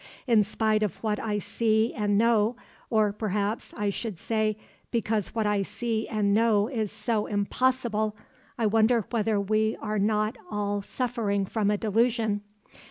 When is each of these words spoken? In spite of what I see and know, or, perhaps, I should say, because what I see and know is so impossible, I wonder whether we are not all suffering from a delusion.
In 0.25 0.41
spite 0.41 0.81
of 0.81 0.95
what 1.03 1.19
I 1.19 1.37
see 1.37 1.93
and 1.93 2.17
know, 2.17 2.55
or, 2.89 3.13
perhaps, 3.13 3.71
I 3.77 3.91
should 3.91 4.17
say, 4.17 4.57
because 4.89 5.35
what 5.35 5.45
I 5.45 5.61
see 5.61 6.07
and 6.07 6.33
know 6.33 6.67
is 6.67 6.91
so 6.91 7.27
impossible, 7.27 8.15
I 8.57 8.65
wonder 8.65 9.05
whether 9.11 9.39
we 9.39 9.77
are 9.79 9.99
not 9.99 10.39
all 10.49 10.81
suffering 10.81 11.45
from 11.45 11.69
a 11.69 11.77
delusion. 11.77 12.41